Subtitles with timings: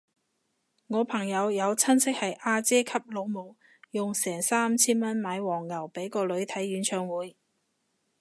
[0.87, 3.55] 我朋友有親戚係阿姐級老母，
[3.91, 7.37] 用成三千蚊買黃牛俾個女睇演唱會